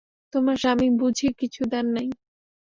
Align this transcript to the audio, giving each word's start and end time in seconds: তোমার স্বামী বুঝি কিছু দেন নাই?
তোমার 0.33 0.57
স্বামী 0.57 0.87
বুঝি 0.99 1.27
কিছু 1.39 1.61
দেন 1.71 1.85
নাই? 1.95 2.07